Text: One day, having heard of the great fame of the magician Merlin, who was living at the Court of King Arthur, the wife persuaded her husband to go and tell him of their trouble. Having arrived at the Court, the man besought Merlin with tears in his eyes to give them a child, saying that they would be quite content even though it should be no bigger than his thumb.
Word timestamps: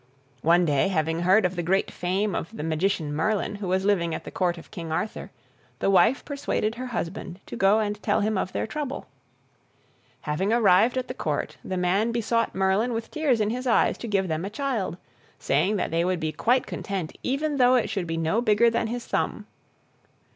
One 0.41 0.65
day, 0.65 0.87
having 0.87 1.19
heard 1.19 1.45
of 1.45 1.55
the 1.55 1.61
great 1.61 1.91
fame 1.91 2.33
of 2.33 2.57
the 2.57 2.63
magician 2.63 3.13
Merlin, 3.13 3.57
who 3.57 3.67
was 3.67 3.85
living 3.85 4.15
at 4.15 4.23
the 4.23 4.31
Court 4.31 4.57
of 4.57 4.71
King 4.71 4.91
Arthur, 4.91 5.29
the 5.77 5.91
wife 5.91 6.25
persuaded 6.25 6.73
her 6.73 6.87
husband 6.87 7.39
to 7.45 7.55
go 7.55 7.77
and 7.77 8.01
tell 8.01 8.21
him 8.21 8.35
of 8.35 8.51
their 8.51 8.65
trouble. 8.65 9.05
Having 10.21 10.53
arrived 10.53 10.97
at 10.97 11.07
the 11.07 11.13
Court, 11.13 11.57
the 11.63 11.77
man 11.77 12.11
besought 12.11 12.55
Merlin 12.55 12.93
with 12.93 13.11
tears 13.11 13.39
in 13.39 13.51
his 13.51 13.67
eyes 13.67 13.95
to 13.99 14.07
give 14.07 14.27
them 14.27 14.43
a 14.43 14.49
child, 14.49 14.97
saying 15.37 15.75
that 15.75 15.91
they 15.91 16.03
would 16.03 16.19
be 16.19 16.31
quite 16.31 16.65
content 16.65 17.15
even 17.21 17.57
though 17.57 17.75
it 17.75 17.87
should 17.87 18.07
be 18.07 18.17
no 18.17 18.41
bigger 18.41 18.71
than 18.71 18.87
his 18.87 19.05
thumb. 19.05 19.45